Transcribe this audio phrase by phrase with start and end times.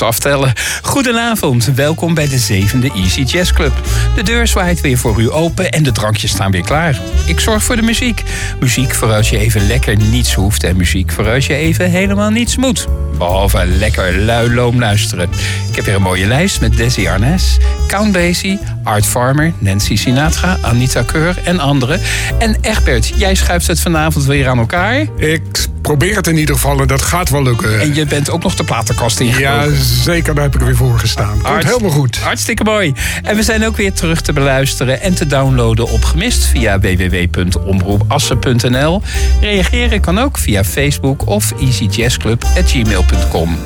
[0.00, 0.52] aftellen.
[0.82, 3.72] Goedenavond, welkom bij de zevende Easy Jazz Club.
[4.14, 7.00] De deur zwaait weer voor u open en de drankjes staan weer klaar.
[7.26, 8.22] Ik zorg voor de muziek.
[8.60, 12.30] Muziek voor als je even lekker niets hoeft en muziek voor als je even helemaal
[12.30, 12.86] niets moet.
[13.18, 15.28] Behalve lekker lui loom luisteren.
[15.68, 17.56] Ik heb weer een mooie lijst met Desi Arnaz,
[17.86, 22.00] Count Basie, Art Farmer, Nancy Sinatra, Anita Keur en anderen.
[22.38, 25.06] En Egbert, jij schuift het vanavond weer aan elkaar.
[25.16, 25.42] Ik
[25.82, 27.80] probeer het in ieder geval en dat gaat wel lukken.
[27.80, 29.72] En je bent ook nog de platenkast ingekomen.
[29.72, 31.42] Ja, zeker, daar heb ik er weer voor gestaan.
[31.42, 32.18] Komt helemaal goed.
[32.18, 32.92] Hartstikke mooi.
[33.22, 39.02] En we zijn ook weer terug te beluisteren en te downloaden op Gemist via www.omroepassen.nl.
[39.40, 43.58] Reageren kan ook via Facebook of easyjazzclub.gmail.com.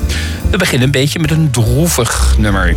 [0.51, 2.75] We beginnen een beetje met een droevig nummer.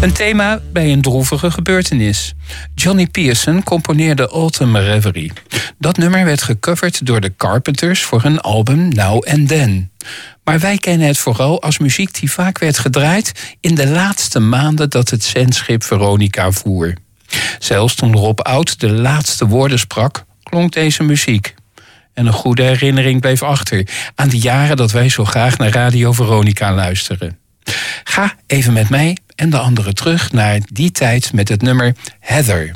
[0.00, 2.34] Een thema bij een droevige gebeurtenis.
[2.74, 5.32] Johnny Pearson componeerde Autumn Reverie.
[5.78, 9.90] Dat nummer werd gecoverd door de Carpenters voor hun album Now and Then.
[10.44, 14.90] Maar wij kennen het vooral als muziek die vaak werd gedraaid in de laatste maanden
[14.90, 16.94] dat het zendschip Veronica voer.
[17.58, 21.54] Zelfs toen Rob Oud de laatste woorden sprak, klonk deze muziek.
[22.14, 26.12] En een goede herinnering bleef achter aan de jaren dat wij zo graag naar Radio
[26.12, 27.38] Veronica luisteren.
[28.04, 32.74] Ga even met mij en de anderen terug naar die tijd met het nummer Heather.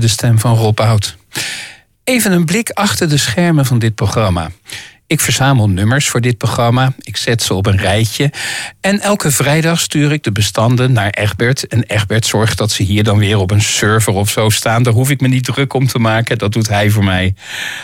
[0.00, 1.16] De stem van Rob Oud.
[2.04, 4.50] Even een blik achter de schermen van dit programma.
[5.12, 6.92] Ik verzamel nummers voor dit programma.
[7.00, 8.30] Ik zet ze op een rijtje.
[8.80, 11.66] En elke vrijdag stuur ik de bestanden naar Egbert.
[11.66, 14.82] En Egbert zorgt dat ze hier dan weer op een server of zo staan.
[14.82, 16.38] Daar hoef ik me niet druk om te maken.
[16.38, 17.34] Dat doet hij voor mij.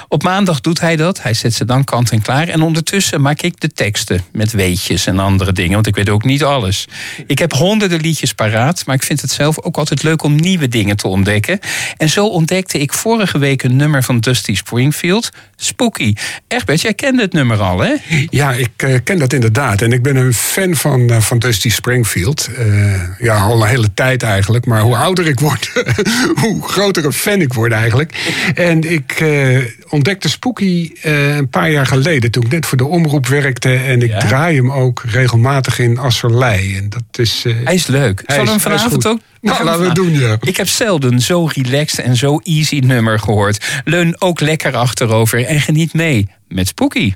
[0.08, 1.22] Op maandag doet hij dat.
[1.22, 2.48] Hij zet ze dan kant en klaar.
[2.48, 5.74] En ondertussen maak ik de teksten met weetjes en andere dingen.
[5.74, 6.88] Want ik weet ook niet alles.
[7.26, 8.86] Ik heb honderden liedjes paraat.
[8.86, 11.58] Maar ik vind het zelf ook altijd leuk om nieuwe dingen te ontdekken.
[11.96, 15.30] En zo ontdekte ik vorige week een nummer van Dusty Springfield.
[15.56, 16.14] Spooky.
[16.48, 17.94] Egbert, jij kent kende het nummer al, hè?
[18.30, 19.82] Ja, ik uh, ken dat inderdaad.
[19.82, 22.48] En ik ben een fan van, uh, van Dusty Springfield.
[22.58, 24.66] Uh, ja, al een hele tijd eigenlijk.
[24.66, 25.72] Maar hoe ouder ik word,
[26.42, 28.12] hoe groter een fan ik word eigenlijk.
[28.54, 29.24] En ik
[29.88, 32.30] ontdekte Spooky een paar jaar geleden...
[32.30, 33.74] toen ik net voor de omroep werkte.
[33.74, 36.76] En ik draai hem ook regelmatig in Asserlei.
[36.76, 38.22] En dat is, hij is leuk.
[38.26, 40.36] Zal hem vanavond ook nou, laten we doen, ja.
[40.40, 43.80] Ik heb zelden zo relaxed en zo easy nummer gehoord.
[43.84, 47.12] Leun ook lekker achterover en geniet mee met Spooky.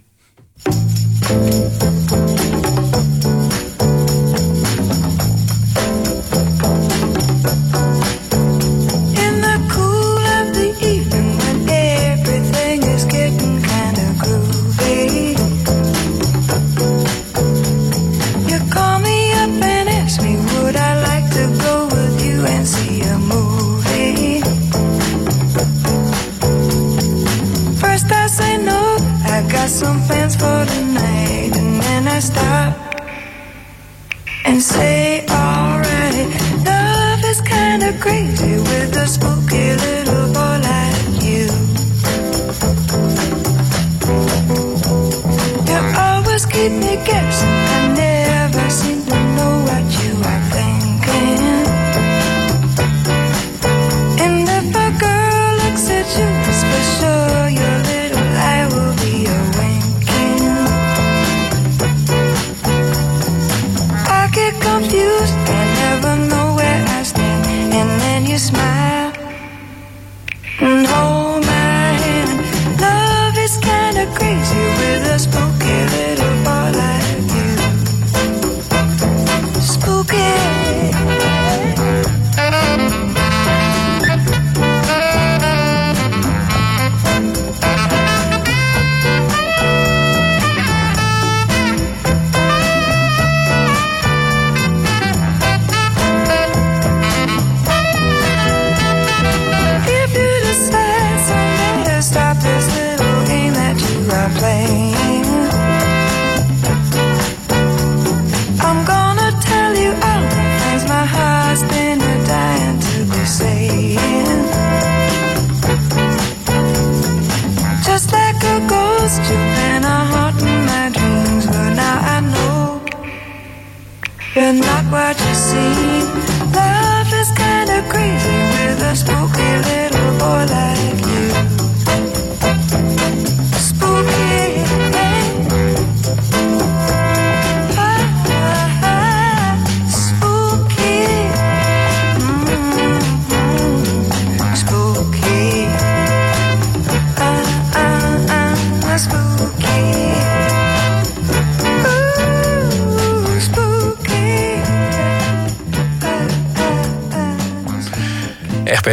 [127.88, 130.81] Crazy with a spooky little boy like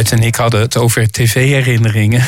[0.08, 2.22] En ik hadden het over tv-herinneringen.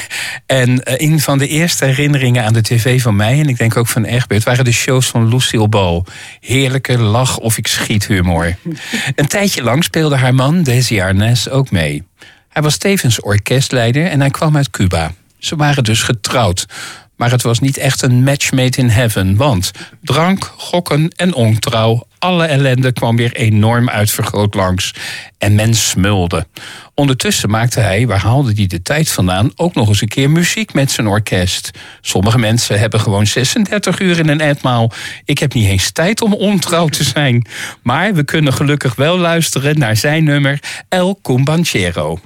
[0.46, 3.40] En eh, een van de eerste herinneringen aan de tv van mij...
[3.40, 4.42] en ik denk ook van Egbert...
[4.42, 6.02] waren de shows van Lucille Ball.
[6.40, 8.56] Heerlijke lach of ik schiet humor.
[9.14, 12.02] Een tijdje lang speelde haar man, Desi Arnaz, ook mee.
[12.48, 15.12] Hij was tevens orkestleider en hij kwam uit Cuba.
[15.38, 16.66] Ze waren dus getrouwd.
[17.16, 19.36] Maar het was niet echt een match made in heaven.
[19.36, 19.70] Want
[20.02, 24.94] drank, gokken en ontrouw, alle ellende kwam weer enorm uitvergroot langs.
[25.38, 26.46] En men smulde.
[26.94, 30.74] Ondertussen maakte hij, waar haalde hij de tijd vandaan, ook nog eens een keer muziek
[30.74, 31.70] met zijn orkest.
[32.00, 34.92] Sommige mensen hebben gewoon 36 uur in een etmaal.
[35.24, 37.46] Ik heb niet eens tijd om ontrouw te zijn.
[37.82, 42.20] Maar we kunnen gelukkig wel luisteren naar zijn nummer El Cumbanchero.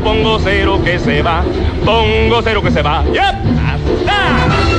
[0.00, 1.42] Bongo cero que se va,
[1.84, 3.04] bongo cero que se va.
[3.04, 3.36] Yep.
[3.58, 4.75] ¡Hasta!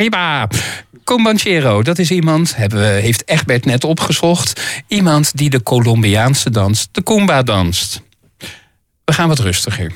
[0.00, 0.48] Arriba!
[1.04, 4.60] Combanchero, dat is iemand, we, heeft Egbert net opgezocht.
[4.86, 8.02] Iemand die de Colombiaanse dans, de Kumba, danst.
[9.04, 9.92] We gaan wat rustiger.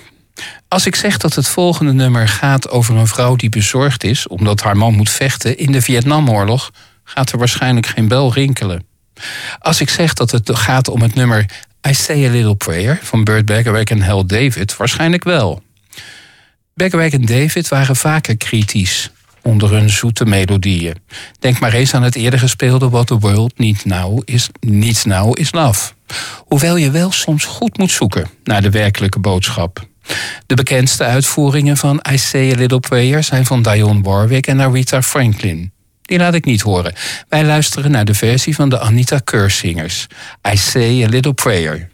[0.69, 4.63] Als ik zeg dat het volgende nummer gaat over een vrouw die bezorgd is omdat
[4.63, 6.71] haar man moet vechten in de Vietnamoorlog,
[7.05, 8.87] gaat er waarschijnlijk geen bel rinkelen.
[9.59, 11.51] Als ik zeg dat het gaat om het nummer
[11.89, 15.63] I Say a Little Prayer van Burt Bacharach en Hal David, waarschijnlijk wel.
[16.75, 19.11] Bacharach en David waren vaker kritisch
[19.45, 20.95] onder hun zoete melodieën.
[21.39, 25.39] Denk maar eens aan het eerder gespeelde What the World Needs Now is, needs now
[25.39, 25.93] is Love.
[26.39, 29.87] Hoewel je wel soms goed moet zoeken naar de werkelijke boodschap.
[30.47, 35.03] De bekendste uitvoeringen van I Say a Little Prayer zijn van Dionne Warwick en Aretha
[35.03, 35.73] Franklin.
[36.03, 36.95] Die laat ik niet horen.
[37.29, 40.07] Wij luisteren naar de versie van de Anita Keur-zingers.
[40.53, 41.89] I Say a Little Prayer.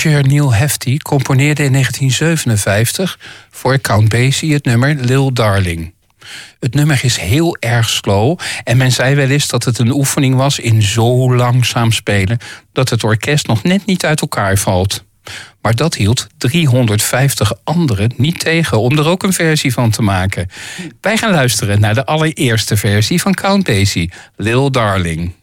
[0.00, 3.18] Arrangeur Neil Hefti componeerde in 1957
[3.50, 5.94] voor Count Basie het nummer Lil Darling.
[6.60, 10.34] Het nummer is heel erg slow en men zei wel eens dat het een oefening
[10.34, 12.38] was in zo langzaam spelen
[12.72, 15.04] dat het orkest nog net niet uit elkaar valt.
[15.60, 20.48] Maar dat hield 350 anderen niet tegen om er ook een versie van te maken.
[21.00, 25.34] Wij gaan luisteren naar de allereerste versie van Count Basie, Lil Darling.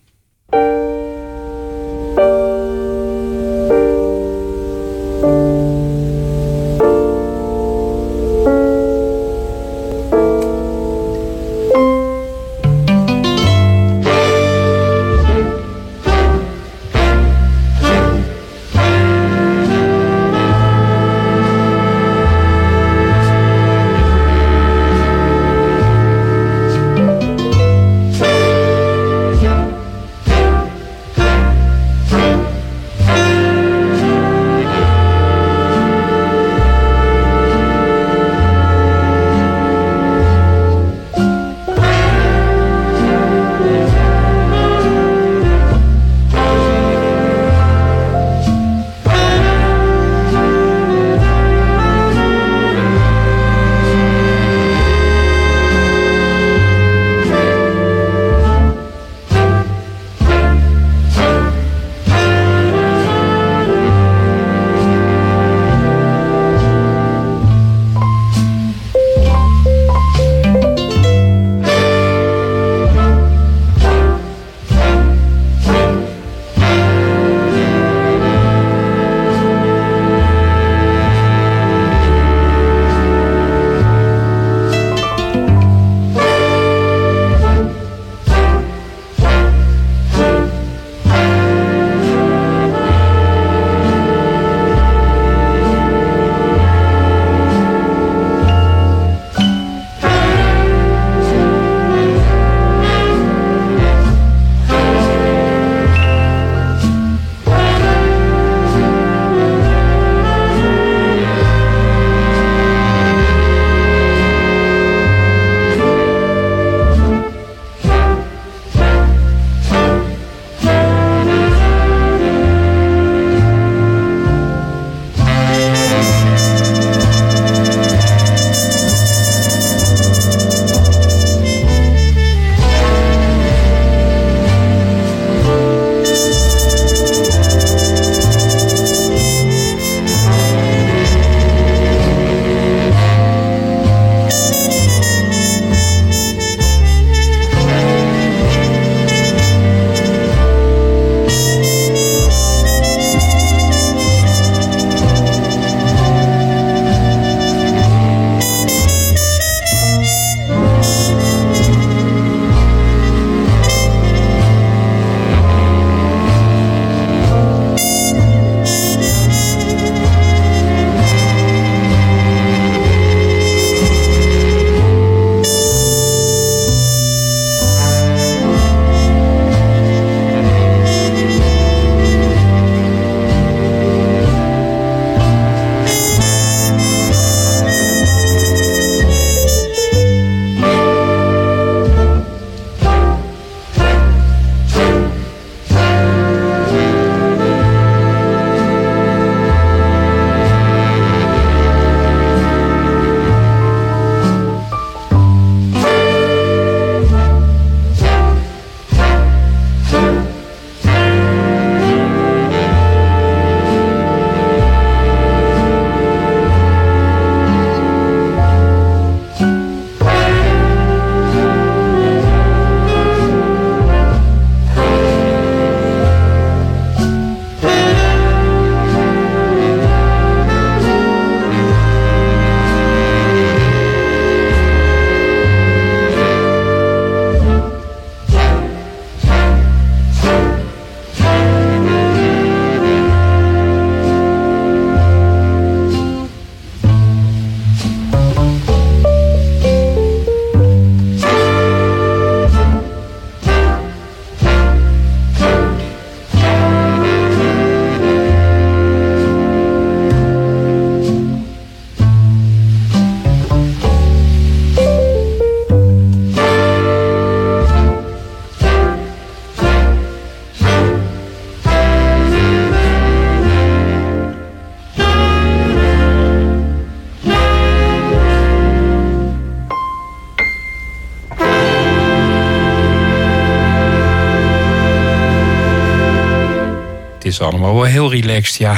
[287.74, 288.76] Wel heel relaxed, ja.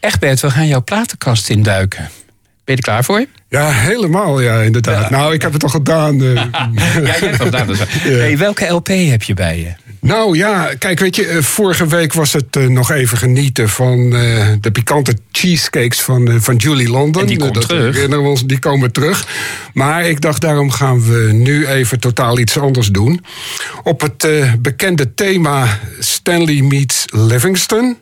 [0.00, 2.10] Egbert, we gaan jouw platenkast induiken.
[2.64, 3.24] Ben je er klaar voor?
[3.48, 5.10] Ja, helemaal, ja, inderdaad.
[5.10, 6.22] Nou, ik heb het al gedaan.
[6.22, 6.32] eh.
[6.34, 6.70] Ja,
[7.02, 7.66] jij hebt het gedaan.
[7.66, 7.78] Dus.
[8.02, 9.72] Hey, welke LP heb je bij je?
[10.02, 14.16] Nou ja, kijk, weet je, eh, vorige week was het eh, nog even genieten van
[14.16, 17.22] eh, de pikante cheesecakes van, van Julie London.
[17.22, 17.94] En die dat terug.
[17.94, 19.26] herinneren we ons, die komen terug.
[19.72, 23.24] Maar ik dacht, daarom gaan we nu even totaal iets anders doen.
[23.82, 24.26] Op het
[24.60, 27.96] bekende thema Stanley meets Livingston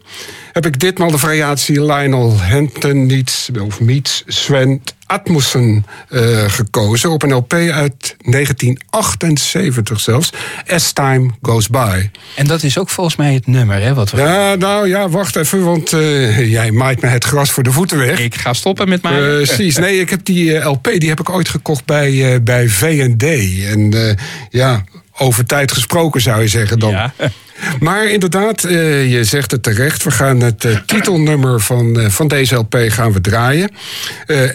[0.52, 7.22] heb ik ditmaal de variatie Lionel Hampton meets, of meets Sven Atmussen eh, gekozen op
[7.22, 10.32] een LP uit 1978 zelfs.
[10.66, 12.10] As Time Goes By.
[12.36, 13.94] En dat is ook volgens mij het nummer, hè?
[13.94, 14.20] Wat we...
[14.20, 17.98] Ja, nou ja, wacht even, want eh, jij maait me het gras voor de voeten
[17.98, 18.18] weg.
[18.18, 19.18] Ik ga stoppen met mij.
[19.18, 19.76] Precies.
[19.76, 23.22] Nee, ik heb die eh, LP die heb ik ooit gekocht bij, bij V&D.
[23.64, 24.16] En
[24.50, 24.84] ja,
[25.20, 26.90] over tijd gesproken zou je zeggen dan.
[26.90, 27.12] Ja.
[27.80, 30.02] Maar inderdaad, eh, je zegt het terecht.
[30.02, 33.70] We gaan het eh, titelnummer van, eh, van deze LP gaan we draaien.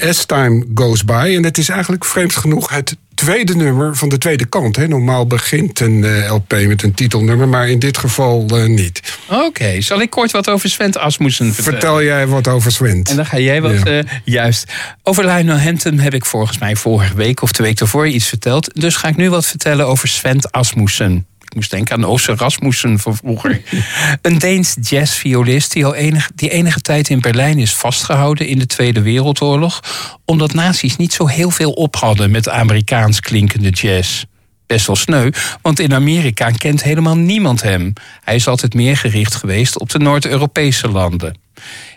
[0.09, 1.33] As Time Goes By.
[1.35, 4.75] En het is eigenlijk vreemd genoeg het tweede nummer van de tweede kant.
[4.75, 4.87] Hè.
[4.87, 9.17] Normaal begint een eh, LP met een titelnummer, maar in dit geval eh, niet.
[9.29, 11.79] Oké, zal ik kort wat over Sven Asmussen vertellen?
[11.79, 13.09] Vertel jij wat over Swent?
[13.09, 13.71] En dan ga jij wat.
[13.71, 13.83] Ja.
[13.85, 14.73] eh, juist.
[15.03, 18.81] Over Lionel Hampton heb ik volgens mij vorige week of de week ervoor iets verteld.
[18.81, 21.25] Dus ga ik nu wat vertellen over Sven Asmussen.
[21.55, 23.61] Ik moest denken aan Ooster Rasmussen van vroeger.
[24.21, 28.65] Een Deens jazzviolist die al enige, die enige tijd in Berlijn is vastgehouden in de
[28.65, 29.83] Tweede Wereldoorlog.
[30.25, 34.23] Omdat nazi's niet zo heel veel op hadden met Amerikaans klinkende jazz.
[34.67, 35.29] Best wel sneu,
[35.61, 37.93] want in Amerika kent helemaal niemand hem.
[38.23, 41.37] Hij is altijd meer gericht geweest op de Noord-Europese landen.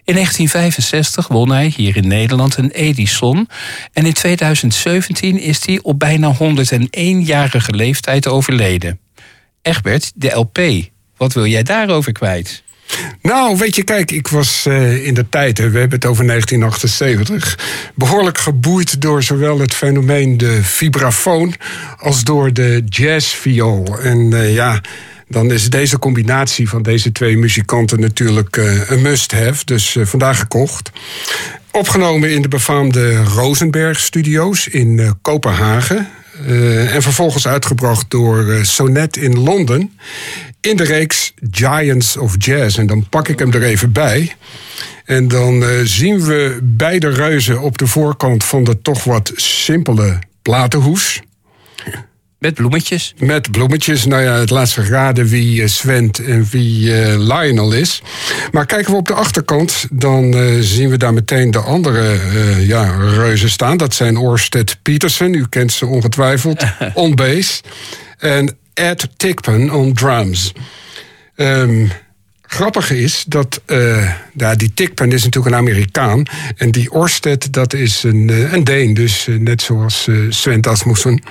[0.05, 3.49] In 1965 won hij hier in Nederland een Edison.
[3.93, 8.99] En in 2017 is hij op bijna 101-jarige leeftijd overleden.
[9.63, 10.59] Egbert, de LP.
[11.17, 12.63] Wat wil jij daarover kwijt?
[13.23, 17.59] Nou, weet je, kijk, ik was eh, in de tijd, we hebben het over 1978,
[17.95, 21.55] behoorlijk geboeid door zowel het fenomeen de vibrafoon
[21.97, 23.99] als door de jazzviool.
[23.99, 24.81] En eh, ja,
[25.29, 30.91] dan is deze combinatie van deze twee muzikanten natuurlijk eh, een must-have, dus vandaag gekocht.
[31.71, 36.09] Opgenomen in de befaamde Rosenberg Studios in Kopenhagen.
[36.47, 39.99] Eh, en vervolgens uitgebracht door eh, Sonnet in Londen.
[40.61, 42.79] In de reeks Giants of Jazz.
[42.79, 44.35] En dan pak ik hem er even bij.
[45.05, 50.19] En dan eh, zien we beide reuzen op de voorkant van de toch wat simpele
[50.43, 51.21] platenhoes.
[52.39, 53.15] Met bloemetjes.
[53.19, 54.07] Met bloemetjes.
[54.07, 58.03] Nou ja, het laatste raden wie eh, Svent en wie eh, Lionel is.
[58.53, 62.19] Maar kijken we op de achterkant, dan eh, zien we daar meteen de andere
[62.61, 63.77] ja, reuzen staan.
[63.77, 67.61] Dat zijn Orsted Peterson, u kent ze ongetwijfeld, on bass.
[68.19, 70.53] En Ed Tickpen on drums.
[71.37, 71.87] Ehm
[72.43, 73.61] grappige is dat
[74.35, 76.23] ja, die Tickpen is natuurlijk een Amerikaan.
[76.57, 78.95] En die Orsted, dat is een, een Deen.
[78.95, 81.23] Dus net zoals eh Sven Asmussen.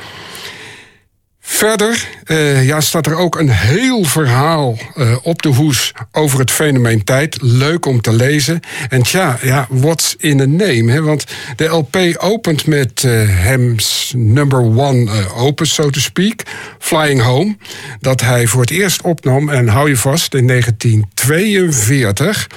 [1.49, 6.51] Verder eh, ja, staat er ook een heel verhaal eh, op de hoes over het
[6.51, 7.37] fenomeen tijd.
[7.41, 8.59] Leuk om te lezen.
[8.89, 10.91] En tja, ja, what's in a name?
[10.91, 11.01] Hè?
[11.01, 16.41] Want de LP opent met eh hem's number one opus, so to speak.
[16.79, 17.57] Flying Home.
[17.99, 22.47] Dat hij voor het eerst opnam, en hou je vast, in 1942.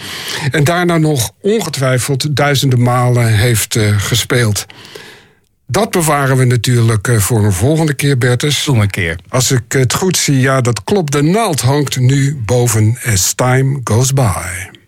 [0.50, 4.66] En daarna nog ongetwijfeld duizenden malen heeft gespeeld.
[5.70, 8.64] Dat bewaren we natuurlijk eh, voor een volgende keer, Bertus.
[8.64, 9.18] Doe een keer.
[9.28, 11.12] Als ik het goed zie, ja, dat klopt.
[11.12, 14.80] De naald hangt nu boven As Time Goes By.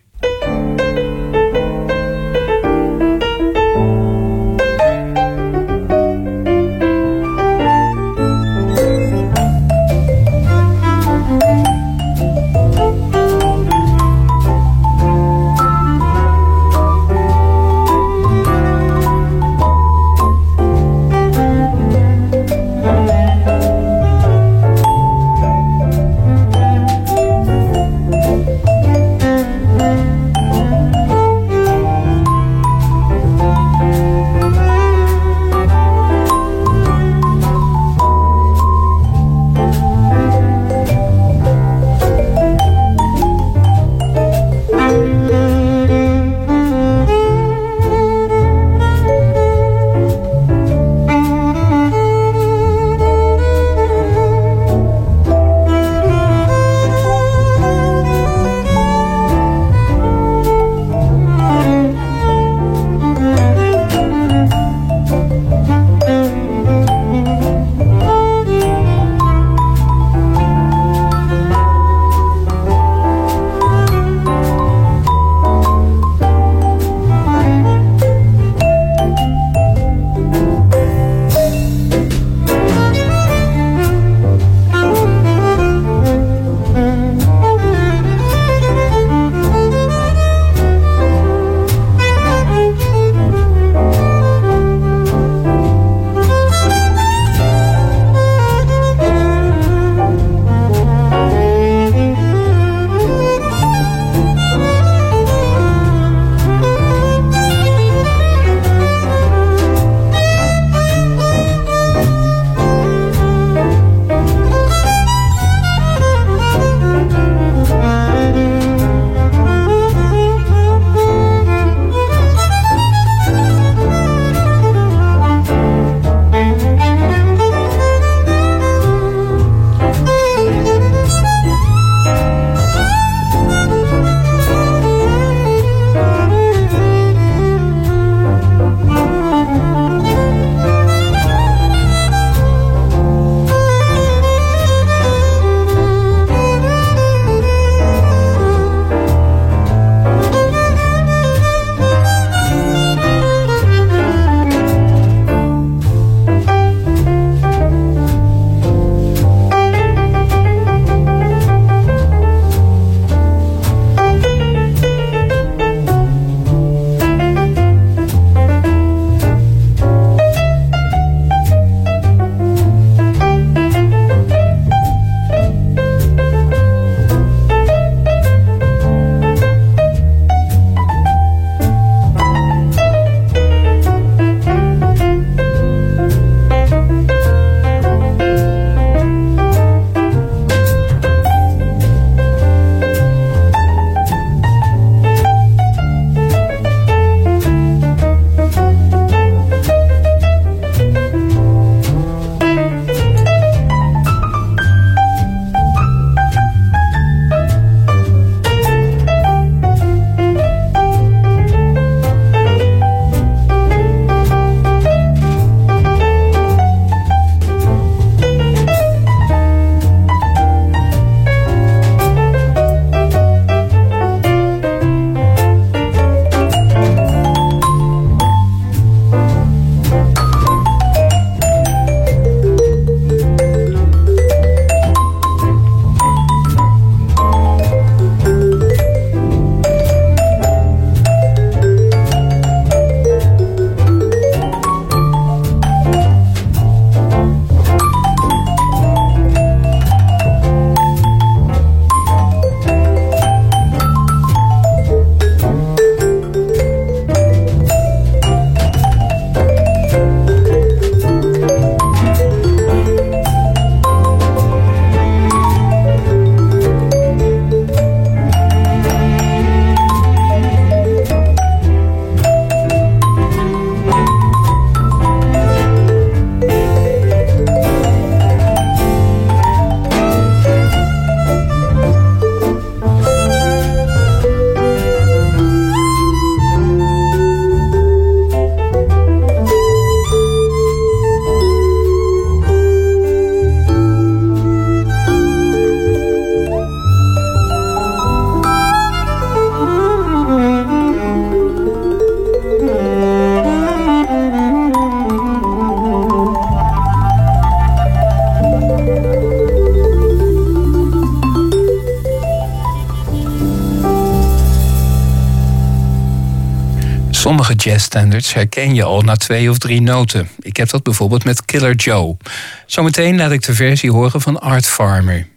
[317.73, 320.29] Jazzstandards herken je al na twee of drie noten.
[320.39, 322.17] Ik heb dat bijvoorbeeld met Killer Joe.
[322.65, 325.27] Zometeen laat ik de versie horen van Art Farmer.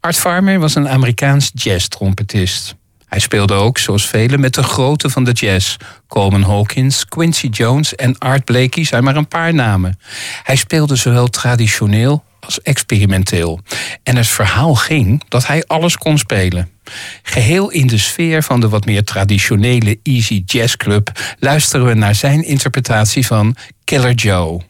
[0.00, 2.74] Art Farmer was een Amerikaans jazz-trompetist.
[3.06, 5.76] Hij speelde ook, zoals velen, met de grote van de jazz.
[6.08, 9.98] Coleman Hawkins, Quincy Jones en Art Blakey zijn maar een paar namen.
[10.42, 12.24] Hij speelde zowel traditioneel
[12.58, 13.60] experimenteel.
[14.02, 16.70] En het verhaal ging dat hij alles kon spelen.
[17.22, 22.14] Geheel in de sfeer van de wat meer traditionele Easy Jazz Club luisteren we naar
[22.14, 24.60] zijn interpretatie van Killer Joe.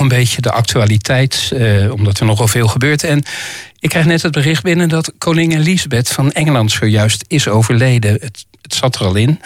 [0.00, 3.04] Een beetje de actualiteit, eh, omdat er nogal veel gebeurt.
[3.04, 3.22] En
[3.78, 8.12] ik krijg net het bericht binnen dat koningin Elisabeth van Engeland zojuist is overleden.
[8.12, 9.40] Het, zat er al in.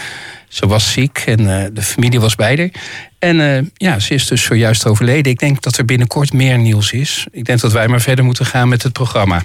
[0.49, 2.83] Ze was ziek en eh, de familie was bij haar.
[3.19, 5.33] En eh, ja, ze is dus zojuist overleden.
[5.33, 7.27] Ik denk dat er binnenkort meer nieuws is.
[7.31, 9.43] Ik denk dat wij maar verder moeten gaan met het programma.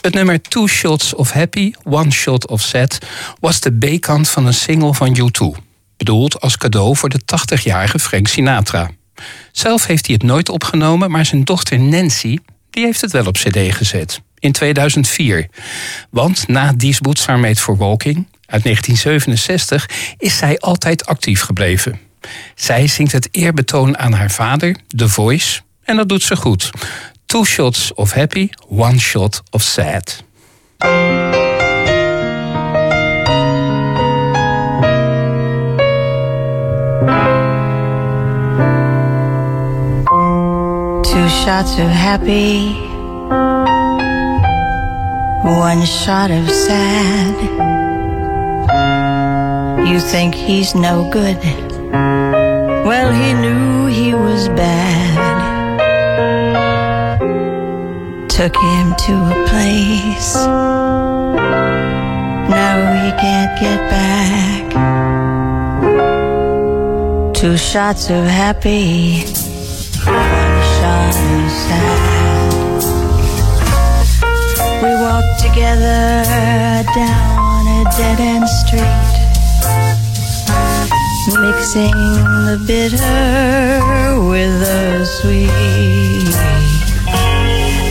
[0.00, 2.98] Het nummer Two Shots of Happy, One Shot of Sad...
[3.40, 5.62] was de B-kant van een single van U2.
[5.96, 8.90] Bedoeld als cadeau voor de 80-jarige Frank Sinatra.
[9.52, 12.38] Zelf heeft hij het nooit opgenomen, maar zijn dochter Nancy...
[12.70, 14.20] die heeft het wel op cd gezet.
[14.38, 15.48] In 2004.
[16.10, 16.74] Want na
[17.26, 18.16] Are Made for Walking...
[18.46, 19.88] uit 1967
[20.18, 22.00] is zij altijd actief gebleven.
[22.54, 25.60] Zij zingt het eerbetoon aan haar vader, The Voice...
[25.82, 26.70] en dat doet ze goed.
[27.26, 30.24] Two shots of happy, one shot of sad.
[41.28, 42.72] Shots of happy,
[45.44, 47.34] one shot of sad.
[49.86, 51.38] You think he's no good?
[52.88, 55.16] Well, he knew he was bad.
[58.30, 60.34] Took him to a place.
[62.56, 64.64] Now he can't get back.
[67.34, 69.24] Two shots of happy
[71.66, 72.52] sad.
[74.82, 76.24] We walked together
[76.94, 79.14] down a dead end street,
[81.40, 81.98] mixing
[82.48, 86.34] the bitter with the sweet.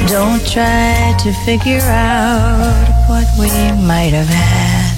[0.07, 3.49] Don't try to figure out what we
[3.85, 4.93] might have had.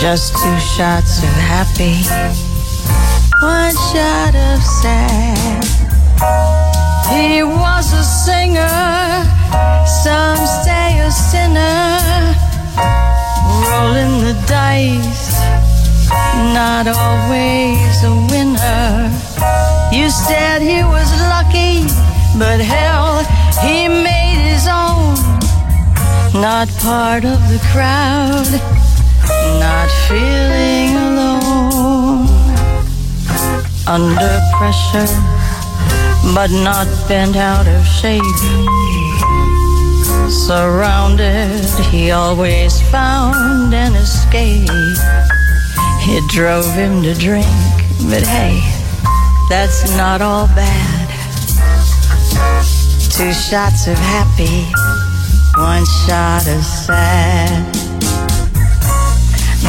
[0.00, 2.04] Just two shots of happy
[3.42, 5.85] one shot of sad.
[6.16, 9.24] He was a singer,
[10.04, 12.34] some say a sinner,
[13.70, 15.34] rolling the dice,
[16.54, 19.10] not always a winner.
[19.92, 21.84] You said he was lucky,
[22.38, 23.24] but hell,
[23.62, 25.14] he made his own.
[26.40, 28.50] Not part of the crowd,
[29.60, 32.28] not feeling alone
[33.86, 35.06] under pressure,
[36.34, 38.22] but not bent out of shape.
[40.28, 44.68] Surrounded, he always found an escape.
[46.08, 47.46] It drove him to drink,
[48.08, 48.60] but hey,
[49.48, 51.08] that's not all bad.
[53.10, 54.66] Two shots of happy,
[55.56, 57.74] one shot of sad.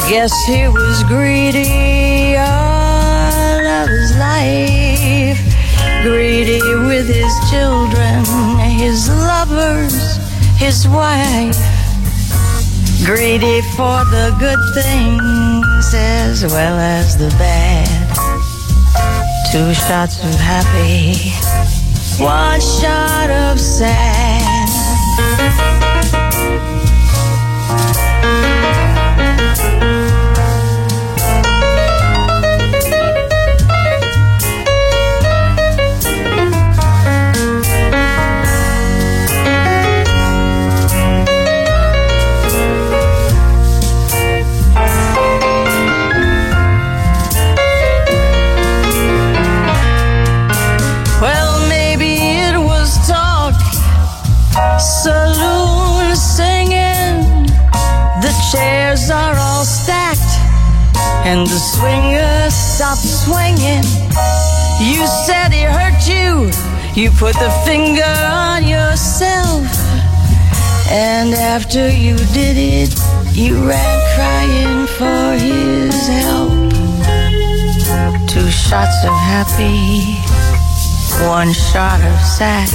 [0.08, 2.67] Guess he was greedy all
[6.08, 8.24] Greedy with his children,
[8.78, 10.16] his lovers,
[10.56, 11.54] his wife.
[13.04, 18.08] Greedy for the good things as well as the bad.
[19.52, 21.12] Two shots of happy,
[22.24, 24.58] one shot of sad.
[62.78, 63.82] Stopped swinging.
[64.78, 66.46] You said he hurt you,
[66.94, 69.66] you put the finger on yourself.
[70.88, 72.94] And after you did it,
[73.32, 76.70] you ran crying for his help.
[78.28, 80.14] Two shots of happy
[81.26, 82.68] one shot of sad.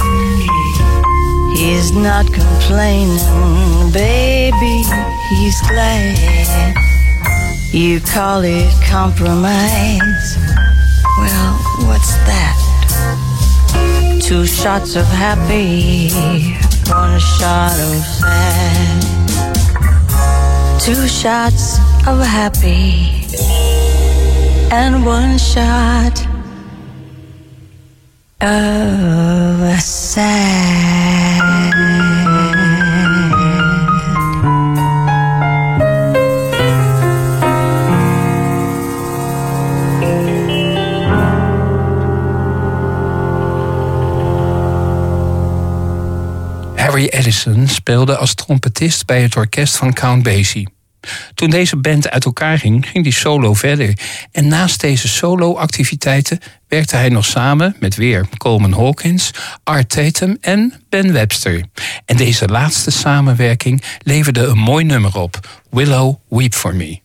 [1.56, 4.84] He's not complaining, baby,
[5.30, 6.93] he's glad.
[7.74, 10.36] You call it compromise.
[11.18, 11.58] Well,
[11.88, 12.56] what's that?
[14.22, 16.10] Two shots of happy,
[16.88, 19.02] one shot of sad.
[20.82, 23.26] Two shots of happy,
[24.72, 26.24] and one shot
[28.40, 30.93] of sad.
[47.66, 50.68] Speelde als trompetist bij het orkest van Count Basie.
[51.34, 53.98] Toen deze band uit elkaar ging, ging hij solo verder.
[54.32, 56.38] En naast deze solo-activiteiten
[56.68, 59.30] werkte hij nog samen met weer Coleman Hawkins,
[59.64, 61.64] Art Tatum en Ben Webster.
[62.04, 65.40] En deze laatste samenwerking leverde een mooi nummer op:
[65.70, 67.02] Willow Weep for Me.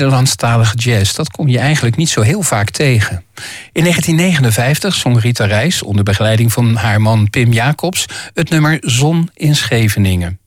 [0.00, 3.24] Nederlandstalige jazz, dat kom je eigenlijk niet zo heel vaak tegen.
[3.72, 9.30] In 1959 zong Rita Reis onder begeleiding van haar man Pim Jacobs het nummer Zon
[9.34, 10.38] in Scheveningen.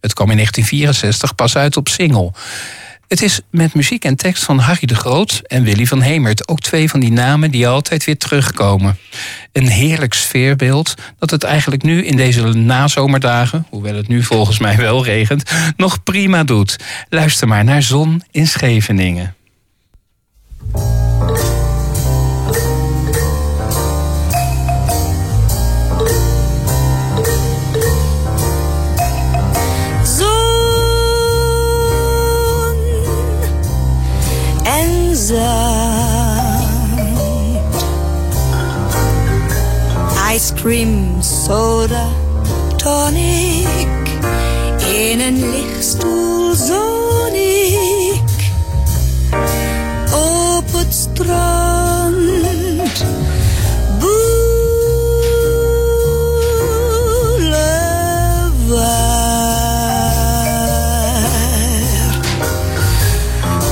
[0.00, 2.32] Het kwam in 1964 pas uit op single.
[3.08, 6.48] Het is met muziek en tekst van Harry de Groot en Willy van Hemert.
[6.48, 8.98] Ook twee van die namen die altijd weer terugkomen.
[9.52, 13.66] Een heerlijk sfeerbeeld dat het eigenlijk nu in deze nazomerdagen...
[13.70, 16.76] hoewel het nu volgens mij wel regent, nog prima doet.
[17.08, 19.34] Luister maar naar Zon in Scheveningen.
[30.02, 30.38] Zon
[40.62, 42.08] cream, soda,
[42.76, 44.06] tonic.
[44.94, 46.54] In een lichtstoel
[47.32, 48.22] ik.
[50.14, 52.16] Op het strand.
[53.98, 54.26] Boulevard.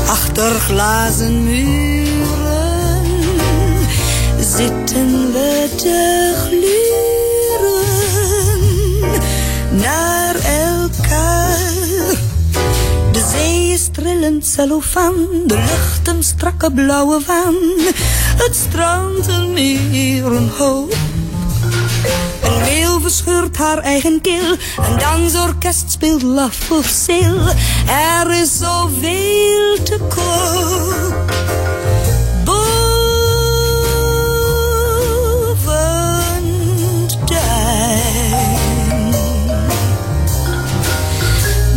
[0.08, 3.06] Achter glazen muren
[4.40, 6.25] zitten we te
[14.28, 17.54] de lucht een strakke blauwe waan.
[18.44, 20.96] Het strand een meer een hoop.
[22.42, 24.56] Een leeuw verscheurt haar eigen keel.
[24.76, 27.40] Een dansorkest speelt laf of zeel.
[28.20, 31.45] Er is zoveel te koop.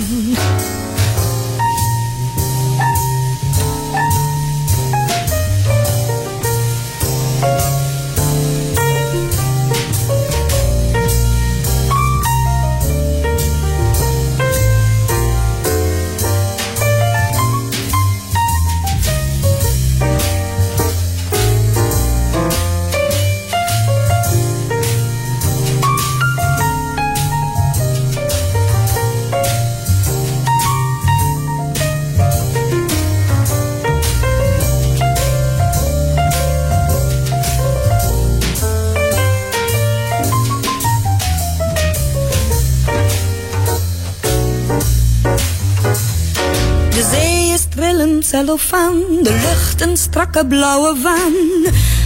[48.45, 51.33] De lucht een strakke blauwe waan.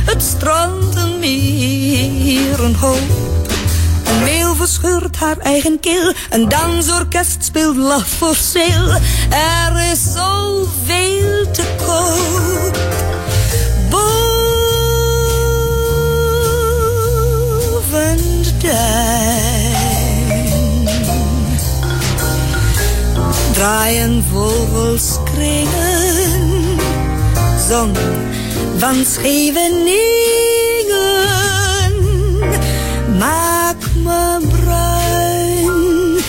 [0.06, 3.00] Het strand een meer een hoop.
[4.06, 8.90] Een meeuw verscheurt haar eigen keel, een dansorkest speelt laf voor zeel.
[9.30, 12.78] Er is zoveel te koop.
[13.90, 14.58] Boven
[18.44, 19.57] de
[23.58, 26.78] draaien vogels kringen.
[27.70, 27.92] Zon
[28.78, 29.98] van Scheveningen
[33.18, 36.22] maak me bruin.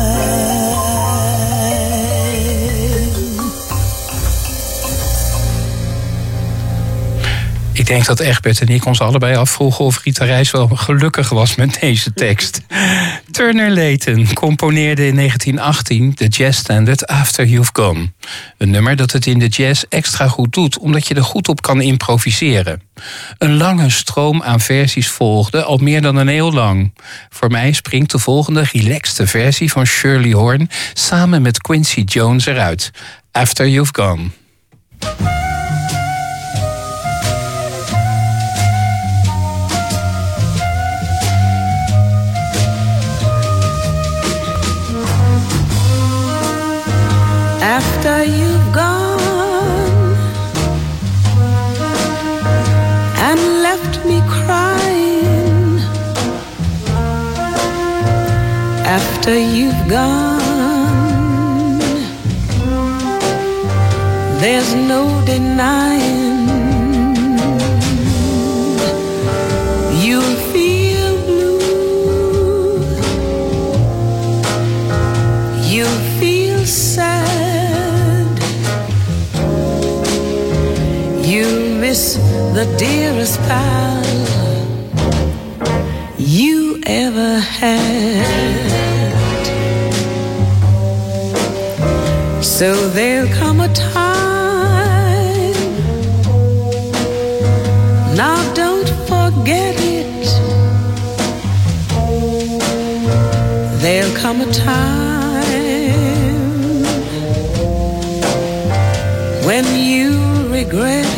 [7.84, 11.56] Ik denk dat Egbert en ik ons allebei afvroegen of Rita Reis wel gelukkig was
[11.56, 12.62] met deze tekst.
[13.32, 18.12] Turner Layton componeerde in 1918 de jazzstandard After You've Gone.
[18.58, 21.62] Een nummer dat het in de jazz extra goed doet, omdat je er goed op
[21.62, 22.82] kan improviseren.
[23.38, 26.94] Een lange stroom aan versies volgde, al meer dan een eeuw lang.
[27.30, 32.92] Voor mij springt de volgende relaxte versie van Shirley Horn samen met Quincy Jones eruit.
[33.32, 34.30] After You've Gone.
[59.26, 60.42] after you've gone.
[64.42, 66.50] There's no denying
[70.04, 71.60] you'll feel blue,
[75.72, 78.28] you'll feel sad,
[81.26, 82.16] you'll miss
[82.58, 84.04] the dearest pal
[86.18, 87.73] you ever had.
[92.64, 95.54] So there'll come a time.
[98.16, 100.24] Now don't forget it.
[103.82, 105.44] There'll come a time
[109.46, 111.13] when you regret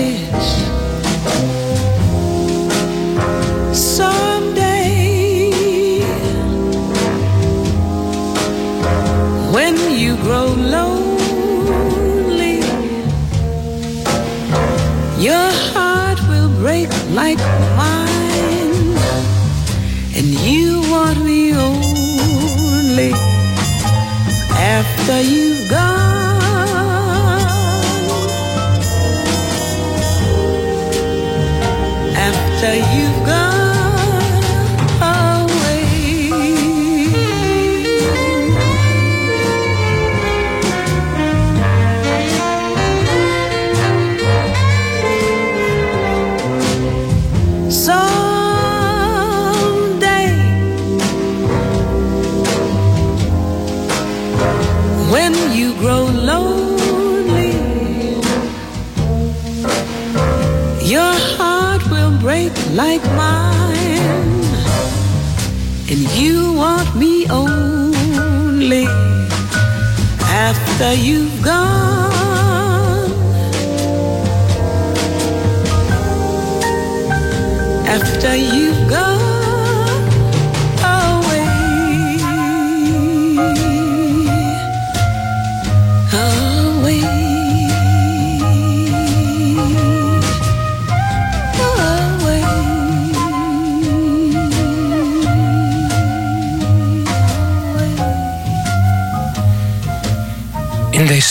[25.08, 25.45] after you've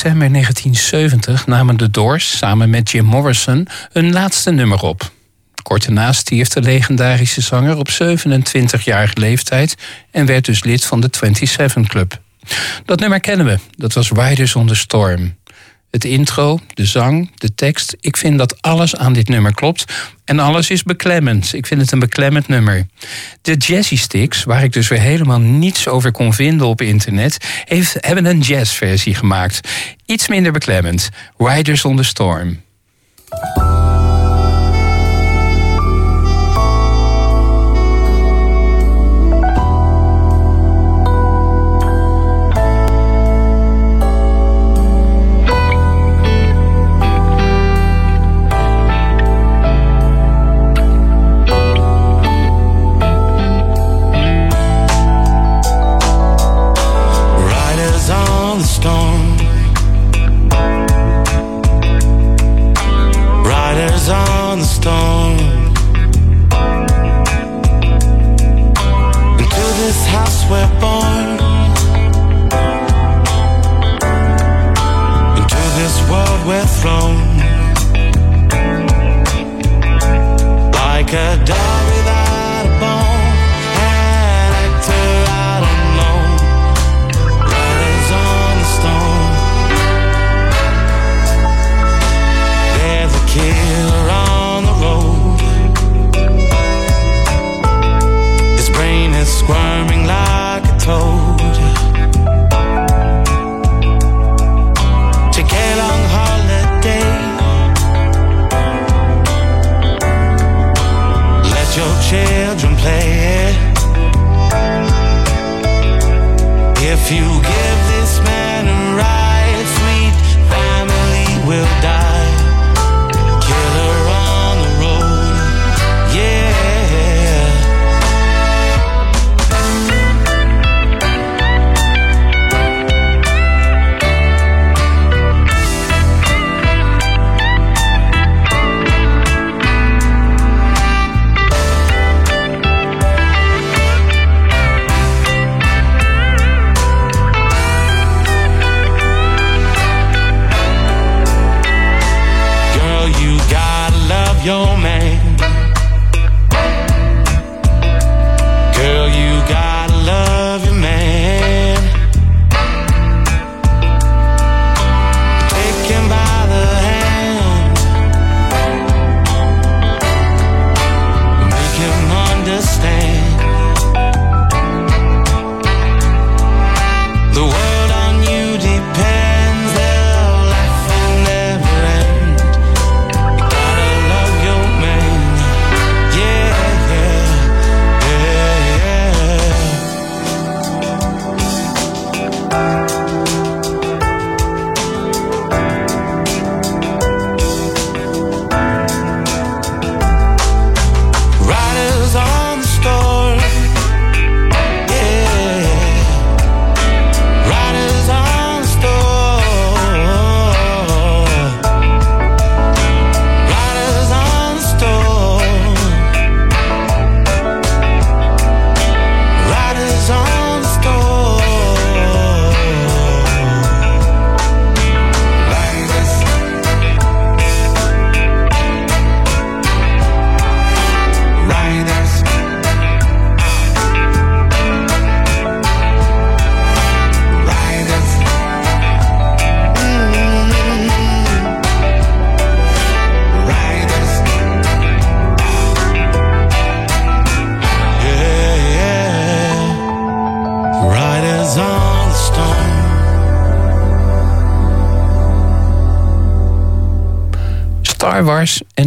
[0.05, 5.11] december 1970 namen de Doors samen met Jim Morrison hun laatste nummer op.
[5.63, 9.75] Kort daarna stierf de legendarische zanger op 27-jarige leeftijd
[10.11, 12.21] en werd dus lid van de 27 Club.
[12.85, 15.35] Dat nummer kennen we, dat was Riders on the Storm.
[15.95, 19.85] Het intro, de zang, de tekst, ik vind dat alles aan dit nummer klopt.
[20.25, 21.53] En alles is beklemmend.
[21.53, 22.87] Ik vind het een beklemmend nummer.
[23.43, 27.97] De Jazzy Sticks, waar ik dus weer helemaal niets over kon vinden op internet, heeft,
[28.01, 29.69] hebben een jazzversie gemaakt.
[30.07, 31.09] Iets minder beklemmend.
[31.37, 32.61] Riders on the Storm.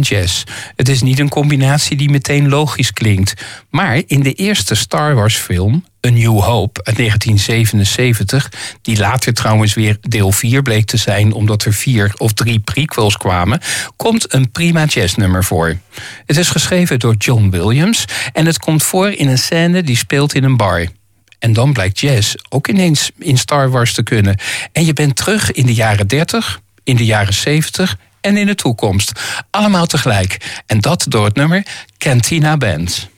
[0.08, 0.44] Jazz.
[0.76, 3.42] Het is niet een combinatie die meteen logisch klinkt.
[3.70, 8.52] Maar in de eerste Star Wars film, A New Hope uit 1977...
[8.82, 11.32] die later trouwens weer deel 4 bleek te zijn...
[11.32, 13.60] omdat er vier of drie prequels kwamen...
[13.96, 15.78] komt een prima jazznummer voor.
[16.26, 18.04] Het is geschreven door John Williams...
[18.32, 20.86] en het komt voor in een scène die speelt in een bar...
[21.38, 24.36] En dan blijkt jazz ook ineens in Star Wars te kunnen.
[24.72, 27.96] En je bent terug in de jaren 30, in de jaren 70
[28.28, 29.12] en in de toekomst.
[29.50, 30.62] Allemaal tegelijk.
[30.66, 31.66] En dat door het nummer
[31.98, 33.08] Cantina Band.